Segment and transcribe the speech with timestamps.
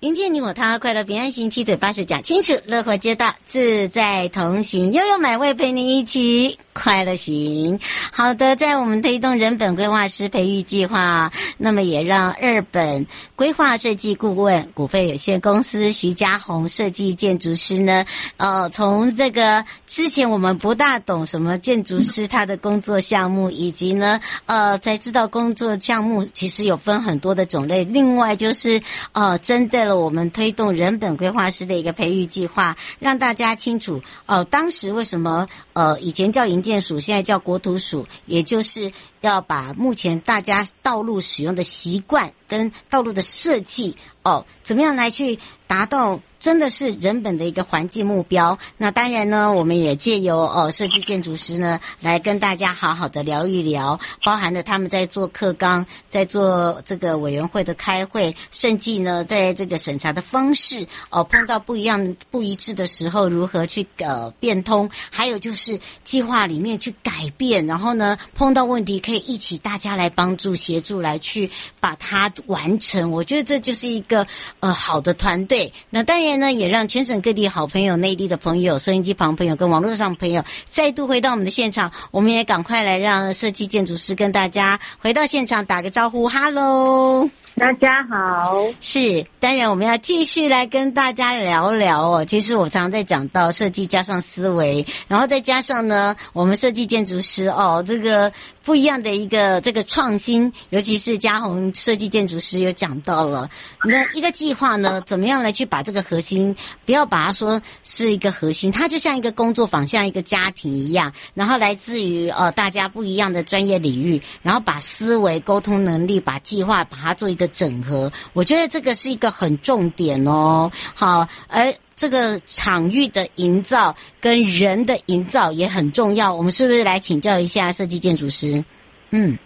[0.00, 6.58] 迎接你我他，快乐平安行，七嘴八舌讲清楚，乐活街道自在同行，悠悠美味陪你一起。
[6.72, 7.78] 快乐行，
[8.10, 18.06] 好的，在我们推动人本规划师培育计划，那么也让日本规划设计顾问股份有限公司徐家红设计建筑师呢，
[18.38, 27.84] 呃，从这个之前我们不大懂什么建筑师他的工作项目，以及呢，呃，才知道工作项目其实有分很多的种类。
[27.84, 28.80] 另外就是，
[29.12, 46.20] 呃，针对我们推动人本规划师的一个培育计划，让大家清楚哦、当时为什么呃以前叫营建署，现在叫国土署，也就是要把目前大家道路使用的习惯跟道路的设计哦，怎么样来去达到。
[46.40, 48.58] 真的是人本的一个环境目标。
[48.78, 73.10] 那当然呢，我们也借由哦设计建筑师呢来跟大家好好的聊一聊，包含了他们在做课纲，在做这个委员会的开会，甚至呢在这个审查的方式哦碰到不一样不一致的时候，如何去呃变通，还有就是计划里面去改变，然后呢碰到问题可以一起大家来帮助协助来去把它完成。
[73.10, 74.26] 我觉得这就是一个
[74.60, 75.70] 呃好的团队。
[75.90, 76.29] 那当然。
[76.52, 81.90] 也让全省各地好朋友、内地的朋友、收音机旁朋友跟网络上朋友再度回到我们的现场。
[82.10, 87.28] 我们也赶快来让设计建筑师跟大家回到现场打个招呼，，Hello。
[87.60, 92.24] 大家好，是当然，我们要继续来跟大家聊聊哦。
[92.24, 98.32] 其实我常常在讲到设计加上思维，然后再加上呢，我们设计建筑师哦，这个
[98.64, 103.50] 不一样的一个这个创新，尤其是家宏设计建筑师有讲到了，
[103.84, 106.56] 那一个计划呢，怎么样来去把这个核心，
[106.86, 117.49] 不要把它说是一个核心，它就像一个工作坊，像一个家庭一样，然后来自于呃大家不一样的专业领域，然后把思维、沟通能力，把计划把它做一个。
[117.52, 120.70] 整合，我觉得这个是一个很重点哦。
[120.94, 126.34] 好，而这个场域的营造跟人的营造也很重要。
[126.34, 128.64] 我们是不是来请教一下设计建筑师？
[129.10, 129.36] 嗯，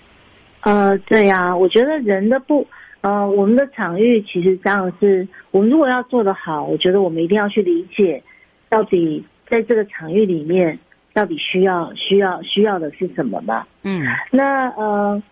[0.61, 2.67] 呃，对呀，我觉得人的不，
[3.01, 8.23] 呃，我们的场域其实这样是，我们如果要做得好，我觉得我们一定要去理解，
[8.69, 10.79] 到底在这个场域里面，
[11.13, 13.67] 到底需要需要需要的是什么吧？
[13.83, 15.23] 嗯，那呃。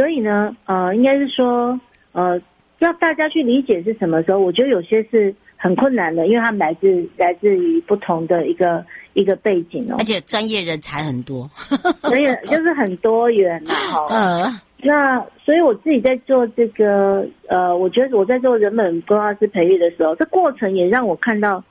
[0.00, 1.78] 所以呢，呃，应该是说，
[2.12, 2.40] 呃，
[2.78, 11.50] 要大家去理解是什么时候，我觉得有些是很困难的，因为他们来自来自于不同的一个一个背景哦，而且专业人才很多，
[12.00, 14.06] 所以就是很多元嘛， 哈。
[14.08, 14.60] 嗯。
[14.82, 21.62] 那所以我自己在做这个，呃，我觉得我在做人本规划师培育的时候，这过程也让我看到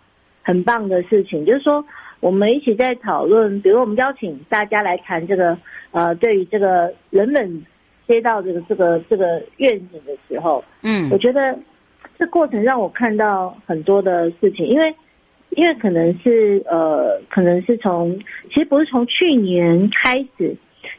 [0.44, 1.84] 很棒的事情，就是说
[2.20, 5.58] 我们一起在讨论，比如我们邀请大家来谈这个，
[5.90, 7.66] 呃，对于这个人本。
[8.10, 11.56] 接到这个这个这个愿景的时候，嗯，我觉得
[12.18, 14.96] 这过程让我看到很多的事情，因为
[15.52, 18.18] 因为可能是呃，可能是从
[18.50, 20.56] 其实不是从去年开始，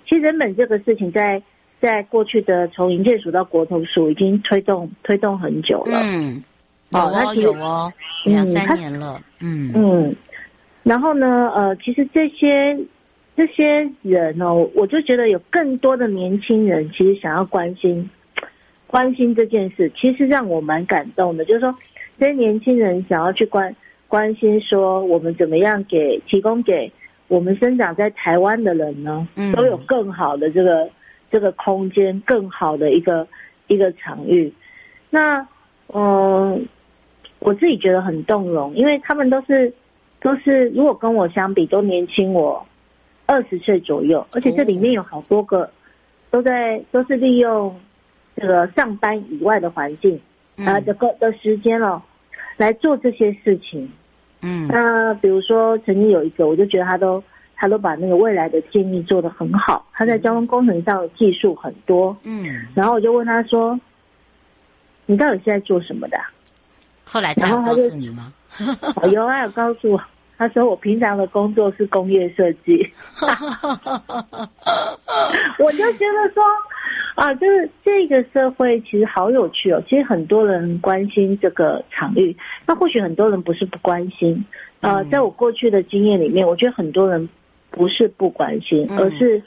[0.09, 1.43] 其实人本这个事情在
[1.81, 6.45] 在过去的从营建署到国投署已经推动推动很久了，嗯，
[6.93, 7.93] 哦，它有哦，
[8.25, 9.73] 两三年了，嗯。
[9.75, 10.15] 嗯，
[10.85, 12.79] 然后呢，呃，其实这些。
[13.41, 18.11] 这些人哦，我就觉得有更多的年轻人其实想要关心
[18.87, 21.43] 关心这件事，其实让我蛮感动的。
[21.47, 21.75] 就是说，
[22.19, 23.75] 这些年轻人想要去关
[24.09, 26.93] 关心，说我们怎么样给提供给
[27.29, 29.27] 我们生长在台湾的人呢，
[29.57, 30.91] 都有更好的这个
[31.31, 33.27] 这个空间，更好的一个
[33.69, 34.53] 一个场域。
[35.09, 35.49] 那
[35.95, 36.69] 嗯，
[37.39, 39.73] 我自己觉得很动容，因为他们都是
[40.21, 42.67] 都是如果跟我相比，都年轻我
[43.31, 45.71] 二十岁左右，而且这里面有好多个
[46.33, 47.79] 都在都是利用
[48.35, 50.21] 这个上班以外的环境
[50.57, 52.03] 啊这个的时间哦
[52.57, 53.89] 来做这些事情。
[54.43, 57.23] 嗯，那比如说曾经有一个，我就觉得他都
[57.55, 62.17] 他都把那个未来的建议做得很好，他在交通工程上的技术很多。
[62.25, 63.79] 嗯，然后我就问他说
[65.07, 66.19] ：“你到底是在做什么的？”
[67.05, 68.33] 后来他有告诉你吗？
[69.13, 70.03] 有啊，有告诉我。
[70.41, 72.89] 他说我平常的工作是工业设计。
[75.59, 76.43] 我就觉得说。
[77.17, 79.83] 啊，就是这个社会其实好有趣哦。
[79.87, 82.35] 其实很多人关心这个场域，
[82.67, 84.43] 那或许很多人不是不关心。
[84.81, 87.29] 呃，在我过去的经验里面，我觉得很多人
[87.71, 89.43] 不是不关心，而是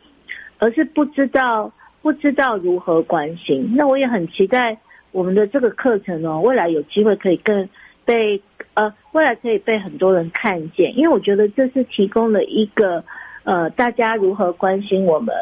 [0.60, 1.72] 而是不知道
[2.04, 3.74] 不知道如何关心。
[3.75, 4.78] 那我也很期待
[5.12, 7.68] 我们的这个课程哦，未来有机会可以更
[8.05, 8.41] 被
[8.73, 13.03] 呃，未来可以被很多人看见，因为我觉得这是提供了一个
[13.44, 15.35] 呃，大家如何关心我们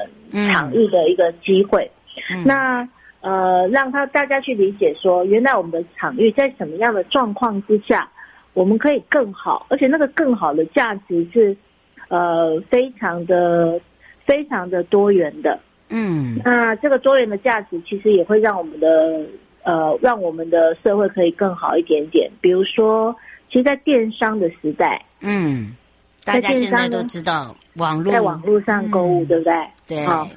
[0.52, 1.90] 场域的一个机会。
[2.30, 2.88] 嗯、那
[3.22, 8.10] 呃，让他大家去理解说，原来我们的场域在什么样的状况之下，
[8.54, 11.56] 我们可以更好，而且那个更好的价值是
[12.10, 13.80] 呃非常的
[14.26, 15.60] 非常的多元的。
[15.90, 19.24] 嗯，那这个多元的价值其实也会让我们的
[19.64, 22.30] 呃让我们的社会可以更好一点点。
[22.42, 23.16] 比如说，
[23.50, 25.76] 其实，在电商的时代，嗯，
[26.24, 29.54] 大家现在都知道网络，在网络上购物，嗯、对不对？
[29.88, 30.06] 对。
[30.06, 30.28] 好。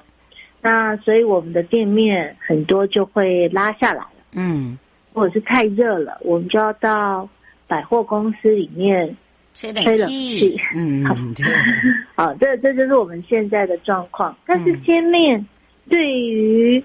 [0.61, 4.79] 那所以我们的店面很多就会拉下来了，嗯，
[5.13, 7.29] 或者是太热了，我们就要到
[7.67, 9.15] 百货公司里面
[9.53, 11.05] 吹冷气，嗯，
[11.35, 11.45] 对，
[12.17, 14.35] 好，这这就是我们现在的状况。
[14.47, 15.47] 但是店面
[15.91, 16.85] 对于、嗯、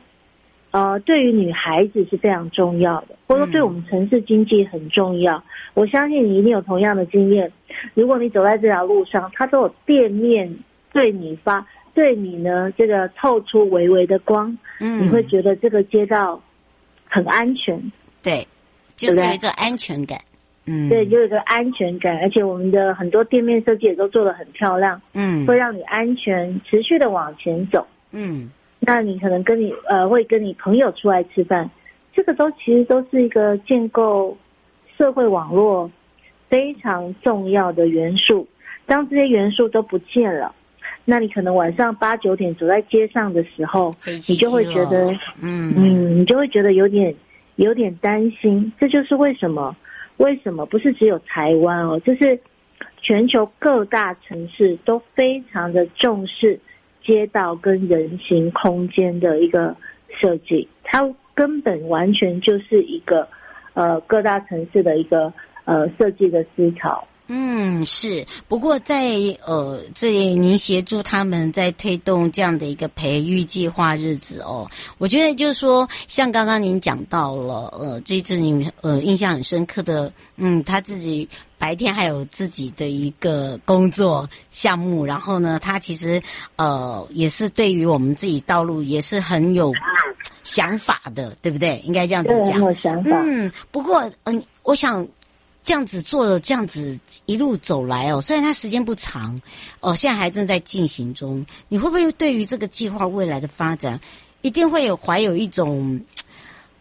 [0.72, 5.38] 呃对于女孩子是非常重要的，或者说对我们城市经济很重要。
[5.38, 5.44] 嗯、
[5.74, 7.52] 我相信你一定有同样的经验。
[7.94, 10.58] 如果你走在这条路上，它都有店面
[10.92, 11.66] 对你发。
[11.92, 16.42] 对你呢，这个透出微微的光，嗯，你会觉得这个街道
[17.10, 17.92] 很安全，
[18.24, 18.48] 对，
[18.96, 20.18] 就是有一种安全感，
[20.66, 28.50] 嗯，对，就有一个安全感，而且我们的很多店面设计也都做得很漂亮，嗯，会让你安全持续的往前走，嗯，
[28.80, 31.70] 那你可能跟你呃会跟你朋友出来吃饭，
[32.14, 34.38] 这个都其实都是一个建构
[34.98, 35.90] 社会网络
[36.50, 38.48] 非常重要的元素，
[38.86, 40.54] 当这些元素都不见了。
[41.06, 45.12] 那你可能晚上八九点走在街上的时候，你就会觉得，
[45.42, 47.14] 嗯嗯，你就会觉得有点
[47.56, 48.72] 有点担心。
[48.80, 49.76] 这就是为什么，
[50.18, 52.40] 为什么不是只有台湾哦，就是
[53.02, 56.60] 全球各大城市都非常的重视
[57.10, 59.76] 街道跟人行空间的一个
[60.22, 61.02] 设计，它
[61.34, 63.28] 根本完全就是一个
[63.74, 65.34] 呃各大城市的一个
[65.66, 67.04] 呃设计的思潮。
[67.32, 68.26] 嗯，是。
[68.48, 69.08] 不过在
[69.46, 74.68] 呃，这里您协助他们在推动这样的一个培育计划日子哦，
[74.98, 81.28] 我觉得就是说，像刚刚您讲到了，呃，这次您呃印象很深刻的，嗯，他自己
[81.60, 86.20] 白天还有自己的一个工作项目，然后呢，他其实
[86.56, 89.72] 呃也是对于我们自己道路也是很有
[90.44, 91.80] 想法的，对不对？
[91.86, 92.60] 应该这样子讲。
[92.60, 93.22] 有想法。
[93.24, 95.08] 嗯，不过嗯、呃，我想。
[95.62, 96.98] 这样子做了，这样子
[97.28, 99.40] 一路走来哦，虽然它时间不长，
[99.82, 101.46] 哦，现在还正在进行中。
[101.68, 104.00] 你会不会对于这个计划未来的发展，
[104.42, 106.00] 一定会有怀有一种，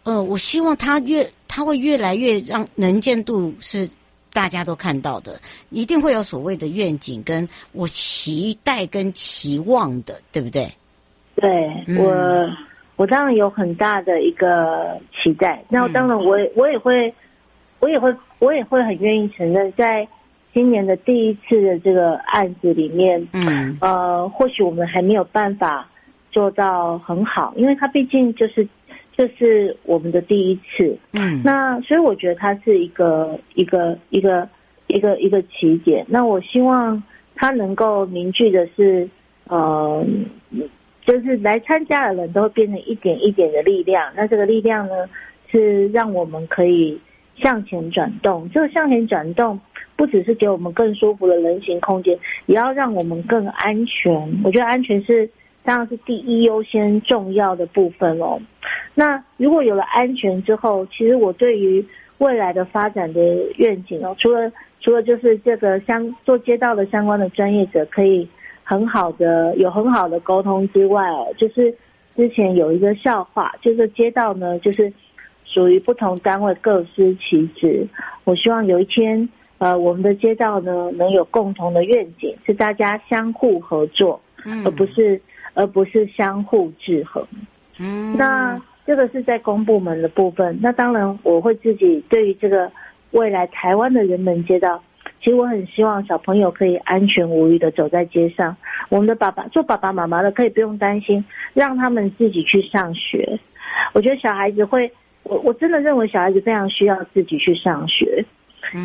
[0.05, 3.87] 呃，我希望它越，它会越来越让能见度是
[4.33, 10.71] 大家都看到的，一定会有所谓的愿景，跟我期待跟期望的，对不对？
[11.37, 12.49] 对，我，
[12.97, 15.63] 我当然有很大的一个期待。
[15.69, 17.15] 那当然我，我我也会。
[17.81, 20.09] 我也会，我也会很愿意承认，在
[20.53, 25.89] 今年的第一次的这个案子里面，嗯，呃，或许我们还没有办法
[26.33, 28.67] 做到很好，因为它毕竟就是
[29.19, 34.49] 就是我们的第一次，嗯，那所以我觉得它是一个一个一个
[34.87, 36.07] 一个一个起点。
[36.09, 37.03] 那我希望
[37.35, 39.07] 它能够凝聚的是，
[39.49, 40.07] 呃，
[41.05, 44.11] 就是来参加的人都会变成一点一点的力量。
[44.17, 44.95] 那这个力量呢，
[45.51, 46.99] 是让我们可以。
[47.41, 49.61] 向前转动，这个向前转动
[49.95, 54.13] 不只是给我们更舒服的人行空间，也要让我们更安全。
[54.43, 55.31] 我觉得安全是
[55.69, 58.41] 当然是第一优先重要的部分哦。
[58.95, 61.85] 那如果有了安全之后，其实我对于
[62.17, 63.21] 未来的发展的
[63.59, 68.27] 愿景哦，除了除了就是这个相做街道的相关的专业者可以
[68.65, 71.75] 很好的有很好的沟通之外哦，就是
[72.17, 74.91] 之前有一个笑话，就是街道呢就是
[75.45, 77.87] 属于不同单位各司其职。
[78.25, 85.21] 我希望有一天呃我们的街道呢能有共同的愿景，是大家相互合作，嗯，而不是
[85.59, 87.27] 而不是相互制衡。
[87.79, 90.59] 嗯，那这个是在公部门的部分。
[90.63, 92.71] 那当然我会自己对于这个。
[93.13, 94.83] 未来台湾的人们街道，
[95.23, 98.55] 其实我很希望小朋友可以安全无虞的走在街上。
[98.91, 101.25] 我们的爸爸做爸爸妈妈的可以不用担心，
[101.55, 103.41] 让他们自己去上学。
[103.95, 108.23] 我觉得小孩子会，我我真的认为小孩子非常需要自己去上学，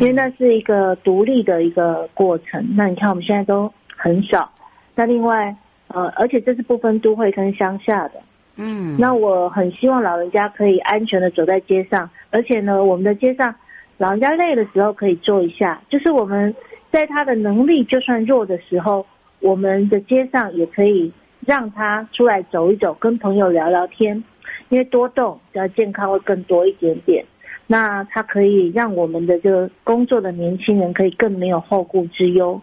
[0.00, 2.66] 为那是一个独立的一个过程。
[2.74, 4.50] 那你看我们现在都很少。
[4.94, 5.54] 那另外，
[5.94, 8.20] 呃，而且这是不分都会跟乡下的。
[8.56, 8.96] 嗯。
[8.98, 13.54] 那我很希望老人家可以安全的走在街上，而且呢，我们的街上。
[13.96, 16.52] 老人家累的时候可以坐一下，就是我们
[16.90, 19.06] 在他的能力就算弱的时候，
[19.38, 21.12] 我们的街上也可以
[21.46, 24.24] 让他出来走一走，跟朋友聊聊天，
[24.68, 27.24] 因为多动，比较健康会更多一点点。
[27.68, 32.60] 那他可以让我们的这个工作的年轻人可以更没有后顾之忧。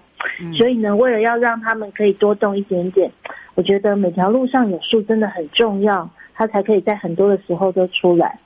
[0.58, 3.12] 所以呢，为了要让他们可以多动一点点，
[3.56, 8.38] 我觉得每条路上有树真的很重要，他才可以在很多的时候都出来。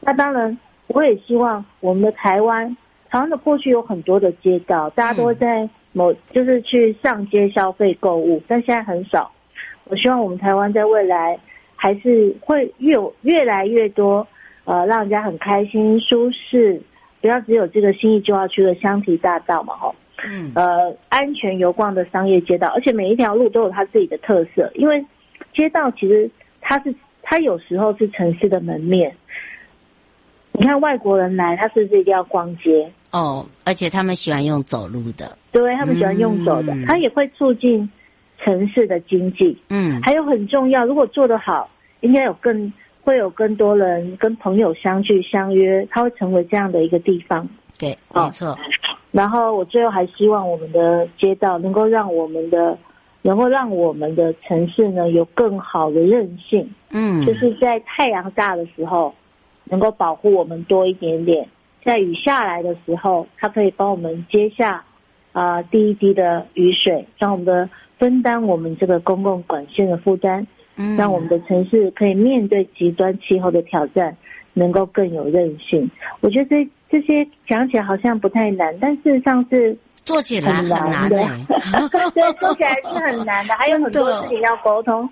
[0.00, 0.56] 那当然。
[0.86, 2.76] 我也希望我们的台湾，
[3.08, 9.32] 台湾的过去有很多的街道，大家都会在某就是去上街消费购物，但现在很少。
[9.84, 11.40] 我希望我们台湾在未来
[11.74, 14.28] 还是会越有越来越多，
[14.66, 16.78] 呃，让人家很开心舒适，
[17.22, 19.94] 不要只有这个信义计划区的香堤大道嘛，吼，
[20.28, 25.04] 嗯，呃，安全游逛的商业街道，而且每一条路都有它自己的特色，因为
[25.54, 29.14] 街道其实它是它有时候是城市的门面。
[30.56, 32.88] 你看外国人来，他是不是一定要逛街？
[33.10, 37.90] 哦，而且他们喜欢用走路的，对，他们喜欢用走的，嗯、他也会促进
[38.38, 39.58] 城市的经济。
[39.68, 41.68] 嗯，还有很重要，如果做得好，
[42.02, 47.48] 应该有更会有更多人跟朋友相聚相约，他会成为这样的一个地方。
[47.76, 48.50] 对，没错。
[48.50, 48.58] 哦、
[49.14, 52.76] 然后我最后还希望我们的街道能够让我们的，
[53.22, 56.68] 能够让我们的城市呢有更好的韧性。
[56.90, 59.14] 嗯，就是在太阳大的时候。
[59.66, 61.48] 能够保护我们多一点点，
[61.82, 64.84] 在雨下来的时候，它可以帮我们接下
[65.32, 67.66] 啊、呃、第一滴的雨水，让我们的
[67.98, 74.14] 分担我们这个公共管线的负担，嗯，让我们的城市可以面对极端气候的挑战，
[74.52, 75.90] 能够更有韧性。
[76.20, 79.76] 我觉得这这些讲起来好像不太难，但事实上是。
[80.04, 81.16] 做起来很难的，
[81.88, 85.08] 对，做起来是很难的，还有很多事情要沟通。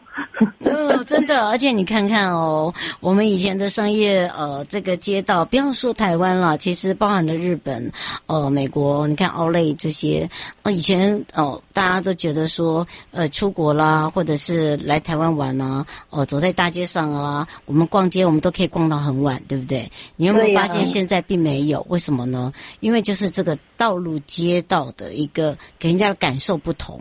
[0.61, 7.91] 嗯， 真的，而且你看看哦，我们以前的商业呃，这个街道，不要说台湾了，其实包含了日本、
[8.27, 10.29] 呃，美国，你看奥莱这些，
[10.63, 19.91] 呃，以前哦、呃，大家都觉得说，呃，出国啦，或者是来台湾玩啊，哦、呃，走在大街上啊，我们逛街，我们都可以逛到很晚，对不对？
[20.17, 21.85] 你有没有发现现在并没有？
[21.89, 22.53] 为什么呢？
[22.81, 24.83] 因为就是这个道路街道。
[24.97, 27.01] 的一个给人家的感受不同，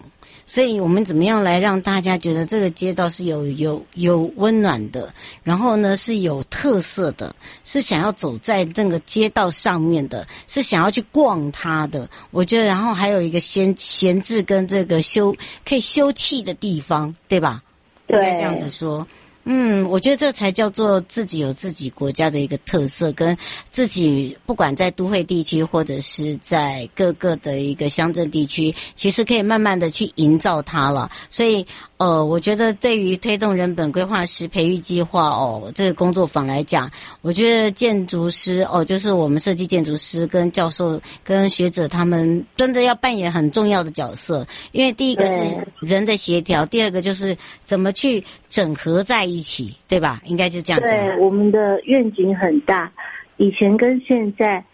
[0.51, 12.05] 所以我们怎么样来让大家觉得这个街道是有有有温暖的，然后呢是有特色的，是想要走在这个街道上面的，是想要去逛它的。
[12.31, 15.34] 我觉得，然后还有一个闲闲置跟这个休
[15.65, 17.63] 可以休憩的地方，对吧？
[18.10, 19.08] 应该这样子说。
[19.43, 23.36] 嗯，我觉得这才叫做自己有自己国家的一个特色，跟
[23.71, 31.10] 自己不管在都会地区或者是在各个的一个乡镇地区，其实可以慢慢的去营造它了。
[31.29, 31.65] 所以，
[32.01, 36.89] 呃，我觉得对于推动人本规划师培育计划哦，这个工作坊来讲，
[37.22, 50.24] 我觉得建筑师哦，就是我们设计建筑师跟教授跟学者他们真的要扮演很重要的角色，因为第一个是人的协调，第二个就是怎么去整合在一起，对吧？
[50.25, 50.88] 应该就这样子。
[50.88, 52.91] 对，我们的愿景很大，
[53.38, 54.65] 以前跟现在，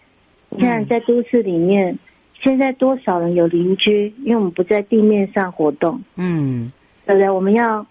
[0.47, 1.99] 你看在都市里面，嗯、
[2.41, 4.13] 现在多少人有邻居？
[4.23, 6.71] 因为我们不在地面上活动，嗯，
[7.07, 7.29] 对不对？
[7.29, 7.83] 我们要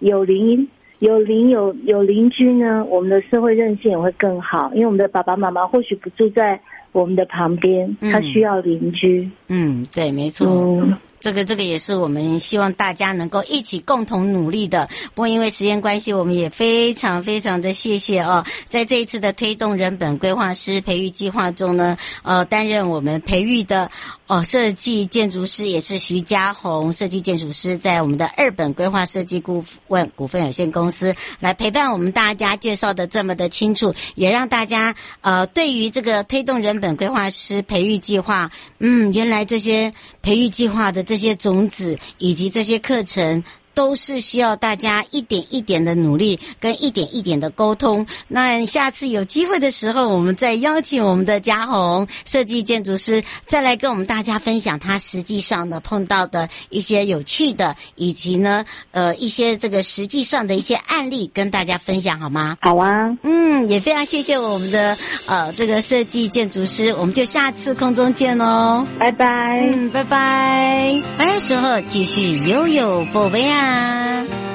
[0.00, 0.66] 有邻，
[0.98, 4.72] 有邻有有邻居呢，我们的社会韧性也会更好。
[4.74, 6.60] 因为我们的爸爸妈妈或许不住在
[6.92, 9.30] 我们的旁边，他需要邻居。
[9.48, 10.48] 嗯，对，没错。
[10.48, 14.88] 嗯这个这个也是我们希望大家能够一起共同努力的。
[15.12, 23.90] 不过因为时间关系，我们也非常非常的谢谢哦，在这一次的推动人本规划师培育计划中呢，呃，担任我们培育的
[24.28, 39.92] 哦设计建筑师也是徐家红设计建筑师，在我们的二本规划设计顾问股份有限公司来陪伴我们大家介绍的这么的清楚，也让大家呃对于这个推动人本规划师培育计划，嗯，原来这些
[40.26, 41.16] 培育计划的这。
[41.16, 43.42] 些种子以及这些课程。
[43.76, 48.06] 都是需要大家一点一点的努力，跟一点一点的沟通。
[48.26, 62.56] 那下次有机会的时候，我们再邀请我们的嘉宏设计建筑师，再来跟我们大家分享他实际上的碰到的一些有趣的，以及呢，呃，一些这个实际上的一些案例，跟大家分享好吗？
[62.62, 69.26] 好啊，嗯，也非常谢谢我们的呃这个设计建筑师，我们就下次空中见哦，拜拜，
[69.70, 73.65] 嗯，拜拜，来的时候继续悠悠宝贝啊。
[73.66, 74.45] 啊。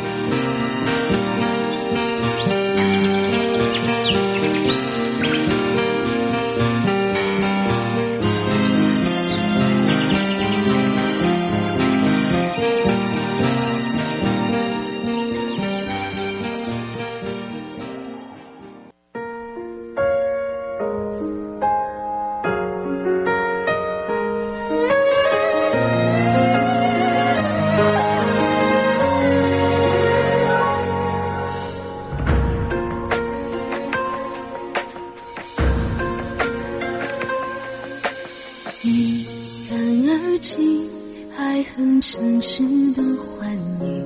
[40.41, 40.89] 己
[41.37, 43.47] 爱恨嗔痴的幻
[43.79, 44.05] 影，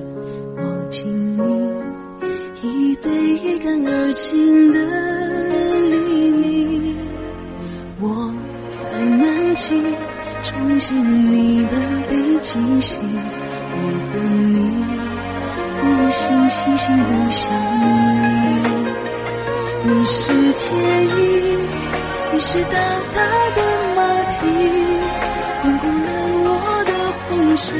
[0.58, 1.40] 我敬你
[2.62, 3.10] 一杯
[3.42, 4.78] 一干二净的
[5.90, 6.96] 黎明。
[8.00, 8.32] 我
[8.68, 9.74] 在南极
[10.44, 11.72] 憧憬你的
[12.06, 13.00] 北极星，
[13.72, 13.78] 我
[14.12, 14.58] 等你
[15.80, 17.50] 不信星星不相
[17.80, 17.82] 依。
[19.84, 20.64] 你是天
[21.16, 21.18] 意，
[22.30, 22.76] 你是大
[23.14, 23.18] 大
[23.56, 23.58] 的
[23.96, 24.95] 马蹄。
[27.56, 27.72] 是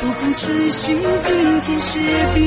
[0.00, 2.00] 苦苦追寻冰天雪
[2.34, 2.38] 地。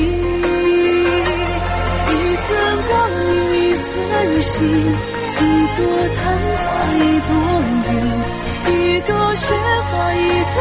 [2.12, 2.48] 一寸
[2.88, 4.52] 光阴一寸心
[5.40, 5.42] 一
[5.76, 5.78] 朵
[6.16, 6.18] 昙
[6.58, 7.30] 花一朵
[7.86, 7.90] 云
[8.72, 9.54] 一朵雪
[9.90, 10.18] 花一
[10.52, 10.56] 朵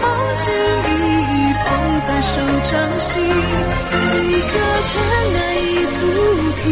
[0.00, 0.04] 梦
[0.36, 0.44] 境
[0.86, 0.92] 一
[1.26, 1.66] 一捧
[2.06, 2.32] 在手
[2.70, 4.52] 掌心一颗
[4.86, 4.92] 尘
[5.34, 6.00] 埃一菩
[6.56, 6.62] 提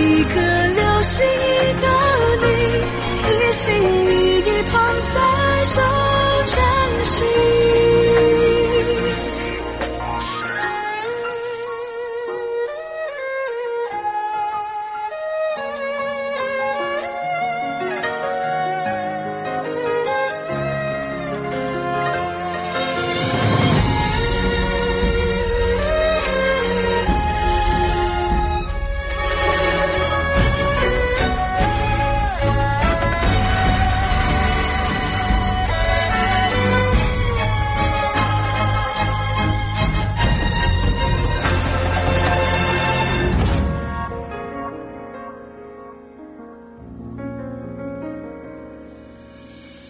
[0.00, 0.34] 一颗
[0.74, 1.84] 流星一个
[2.42, 2.46] 你
[3.32, 4.72] 一心一意捧
[5.14, 5.43] 在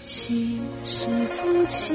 [0.06, 1.94] 情是夫妻，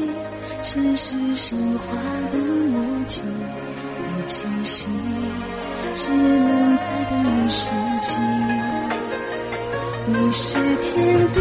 [0.63, 1.95] 情是生花
[2.31, 4.89] 的母亲，一起心
[5.93, 7.69] 只能再等一世
[8.01, 8.17] 纪。
[10.07, 11.39] 你是天地，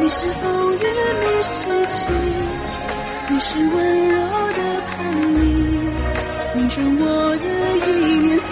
[0.00, 0.78] 你是风雨，
[1.20, 1.58] 你是
[1.88, 2.14] 情，
[3.28, 4.14] 你是温柔
[4.52, 5.38] 的叛逆，
[6.54, 7.44] 逆转我的
[7.86, 7.88] 一
[8.20, 8.50] 年四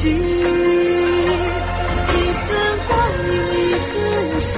[0.00, 0.08] 季。
[2.08, 2.48] 一寸
[2.88, 2.90] 光
[3.26, 3.30] 阴
[3.60, 4.56] 一寸心。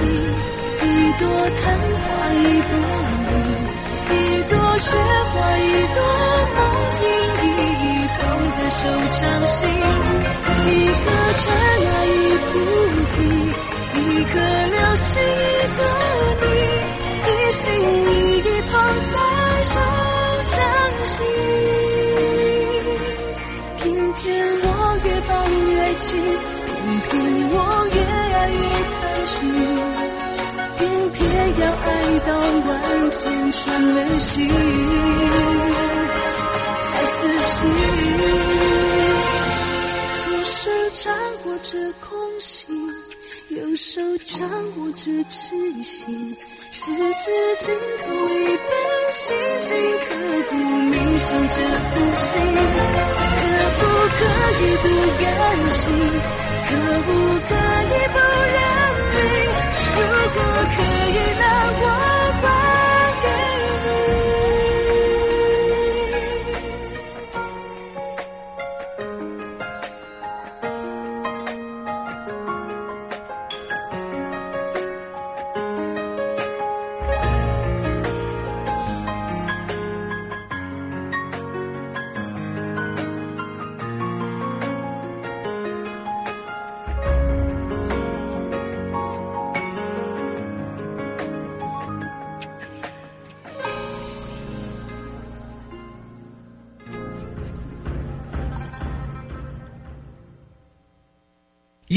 [1.11, 2.73] 一朵昙花一朵
[3.27, 3.35] 云
[4.15, 4.95] 一朵雪
[5.33, 5.61] 花一
[5.93, 5.99] 朵
[6.55, 6.59] 梦
[6.91, 6.99] 境
[7.41, 7.45] 一
[7.83, 8.19] 一捧
[8.55, 8.79] 在手
[9.11, 9.59] 掌心
[10.67, 11.43] 一颗尘
[11.91, 12.49] 埃一菩
[13.09, 13.15] 提
[13.99, 14.33] 一颗
[14.71, 15.79] 流星一个
[16.39, 16.43] 你
[17.27, 17.61] 一心
[18.07, 18.39] 一意
[18.71, 18.73] 捧
[19.11, 19.15] 在
[19.63, 19.75] 手
[20.45, 20.55] 掌
[21.03, 21.11] 心
[23.75, 24.23] 偏偏
[24.63, 24.65] 我
[25.03, 26.07] 越抱越紧
[26.67, 26.71] 偏
[27.01, 27.11] 偏
[27.51, 27.55] 我
[27.87, 28.55] 越爱越
[29.01, 29.35] 贪心
[30.81, 31.21] 偏偏
[31.59, 34.49] 要爱到万箭穿了心，
[36.87, 37.69] 才死心。
[40.17, 41.13] 左手掌
[41.45, 42.65] 握着空心，
[43.49, 44.39] 右手掌
[44.77, 46.35] 握着痴心，
[46.71, 48.67] 十指紧扣，一本
[49.11, 50.05] 心经，刻
[50.49, 51.55] 骨铭心，这
[51.91, 52.31] 苦心。
[53.37, 53.39] 可
[53.77, 53.79] 不
[54.17, 54.19] 可
[54.57, 54.85] 以不
[55.21, 55.29] 甘
[55.69, 55.79] 心？
[56.67, 56.69] 可
[57.05, 57.09] 不
[57.47, 57.49] 可
[57.83, 58.17] 以不？
[59.95, 59.99] 如
[60.33, 60.39] 果
[60.73, 61.43] 可以，那
[61.81, 61.83] 我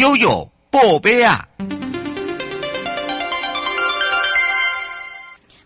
[0.05, 1.49] 悠悠宝贝啊！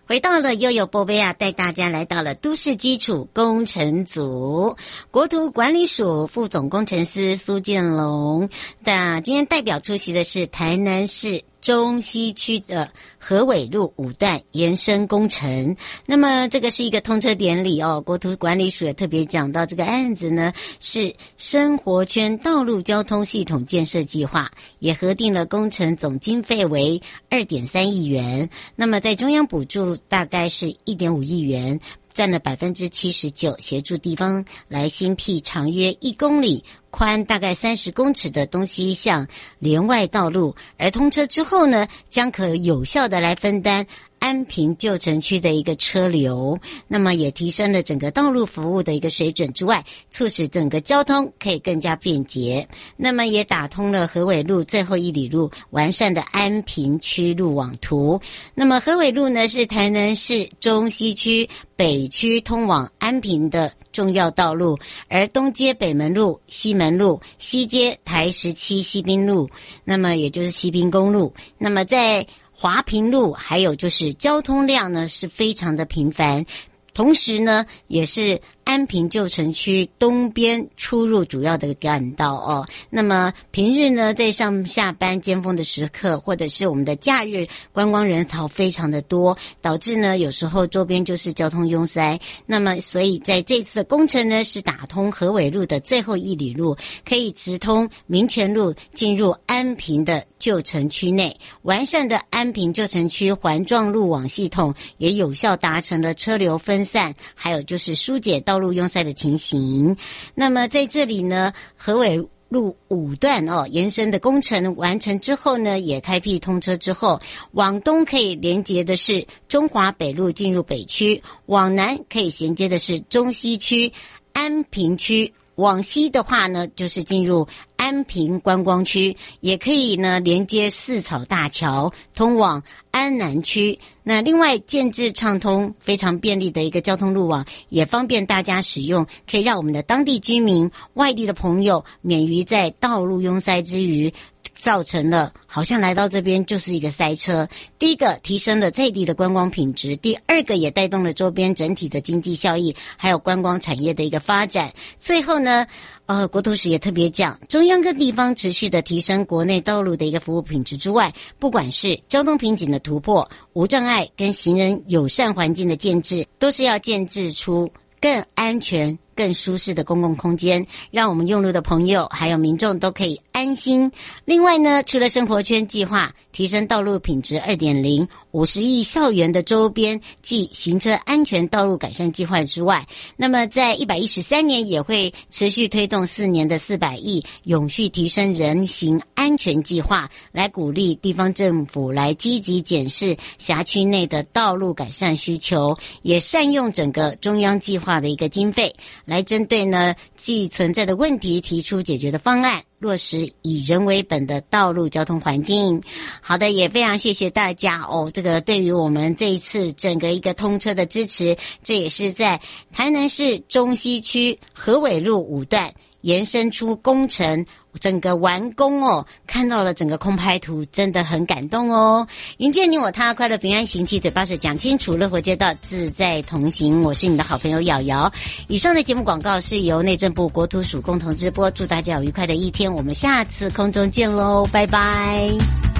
[0.07, 4.77] 回到了悠悠宝贝啊，带大家来到了都市基础工程组，
[5.11, 8.49] 国土管理署副总工程师苏建龙。
[8.85, 11.43] 那今天代表出席的是台南市。
[11.61, 18.01] 中西区的河尾路五段延伸工程，那么这个是一个通车典礼哦。
[18.01, 28.49] 国土管理署也特别讲到，这个案子呢是生活圈道路交通系统建设计划，也核定了工程总经费为二点三亿元。
[28.77, 31.81] 那么在中央补助大概是一点五亿元。
[32.15, 39.27] 占了百分之七十九，协助地方来新辟长约一公里、宽大概三十公尺的东西向
[39.59, 43.87] 连外道路，而通车之后呢，将可有效的来分担。
[44.21, 52.67] 安平旧城区的一个车流，那么也提升了整个道路服务的一个水准之外，促使整个交通可以更加便捷。
[52.97, 58.21] 那么也打通了河尾路最后一里路完善的安平区路网图。
[58.57, 69.51] 那么河尾路呢，是台南市中西区北区通往安平的重要道路，而东街北门路、西门路、西街台十七西滨路，
[69.83, 71.35] 那么也就是西滨公路。
[71.59, 76.47] 那么在华平路，还有就是交通量呢，是非常的频繁，
[76.95, 78.41] 同时呢，也是。
[78.69, 92.21] 安平旧城区东边出入主要的干道哦，那么平日呢，在上下班尖峰的时刻，或者是我们的假日，观光人潮非常的多，导致呢有时候周边就是交通拥塞。
[92.45, 96.77] 那么，所以在这次的工程呢，是打通河尾路的最后一里路，
[97.09, 109.97] 可以直通民权路进入安平的旧城区内，完善的安平旧城区环状路网系统，也有效达成了车流分散，还有就是疏解道路拥塞的情形。
[110.35, 117.21] 那么在这里呢，河尾路五段哦延伸的工程完成之后呢，也开辟通车之后，
[117.53, 123.93] 往东可以连接的是中华北路进入北区，往南可以衔接的是中西区
[124.33, 127.47] 安平区，往西的话呢，就是进入
[127.79, 132.63] 安平观光区，也可以呢连接四草大桥通往。
[132.91, 144.13] 安南区，那另外建置畅通、非常便利的一个交通路网，也方便大家使用，可以让我们的当地居民、外地的朋友免于在道路拥塞之余，
[144.57, 147.49] 造成了好像来到这边就是一个塞车。
[147.79, 154.73] 第一个提升了在地的观光品质，第二个也带动了周边整体的经济效益，还有观光产业的一个发展。
[154.99, 155.69] 最后呢，
[156.09, 173.93] 呃，国土署也特别讲，中央跟地方持续的提升国内道路的一个服务品质之外，不管是交通瓶颈的突破、无障碍跟行人友善环境的建制，都是要建制出更安全、更舒适的公共空间，让我们用路的朋友还有民众都可以安心。
[174.25, 178.09] 另外呢，除了生活圈计划提升道路品质二点零。
[178.33, 198.75] 五十亿校园的周边及行车安全道路改善计划之外，那么在一百一十三年也会持续推动四年的四百亿永续提升人行安全计划，来鼓励地方政府来积极检视辖区内的道路改善需求，也善用整个中央计划的一个经费，
[199.07, 202.63] 来针对呢既存在的问题提出解决的方案。
[202.81, 205.83] 落实以人为本的道路交通环境。
[206.21, 208.09] 好的，也非常谢谢大家哦。
[208.15, 212.41] 这个对于我们这一次整个一个通车的支持，这也是在
[212.73, 217.45] 台南市中西区河尾路五段延伸出工程。
[217.81, 222.07] 整个完工哦，看到了整个空拍图，真的很感动哦！
[222.39, 226.83] 迎接你我他，快乐平安行，七嘴八舌讲清楚，乐活街道自在同行。
[226.83, 228.13] 我是你的好朋友瑶瑶。
[228.49, 232.73] 以上的节目广告是由内政部国土署共同直播，祝大家有愉快的一天。
[232.73, 235.78] 我们下次空中见喽，拜拜。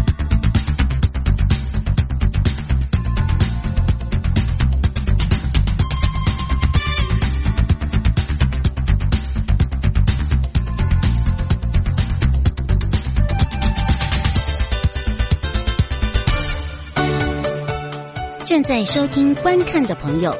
[18.69, 20.31] 在收听、观看的朋友，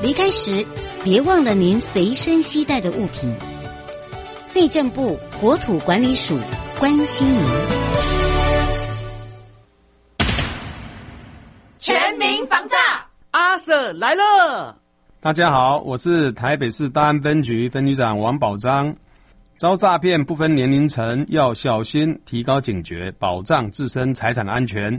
[0.00, 0.66] 离开时
[1.04, 3.30] 别忘了您随身携带的物品。
[4.54, 6.40] 内政部国土管理署
[6.78, 7.40] 关心您。
[11.78, 12.78] 全民防诈，
[13.32, 14.78] 阿 Sir 来了！
[15.20, 18.96] 大家好，我是台北市大安分局分局长王宝章。
[19.58, 24.98] 遭诈骗不分年龄层，要小心，提高警觉，保障自身财产安全。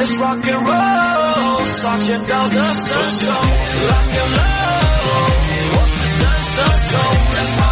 [0.00, 3.10] Let's rock and roll, Sergeant Elder Sun
[3.90, 6.06] Rock and roll, what's the
[6.40, 7.10] Sun Show?
[7.34, 7.69] That's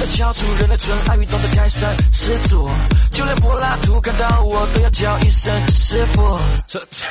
[0.00, 2.66] 这敲出人类纯爱运动的开山始祖
[3.12, 6.38] 就连柏拉图看到我都要叫一声师傅。
[6.66, 7.04] 这这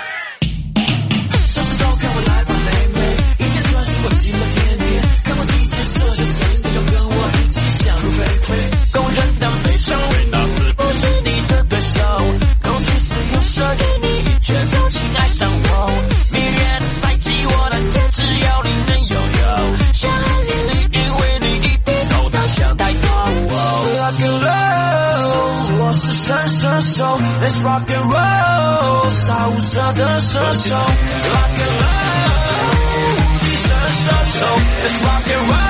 [27.49, 29.09] Let's rock and roll.
[29.09, 33.39] Sausa dançando Rock and roll.
[33.39, 34.45] Descansa
[34.83, 35.68] Let's rock and roll.